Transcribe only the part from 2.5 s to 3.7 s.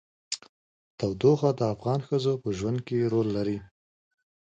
ژوند کې رول لري.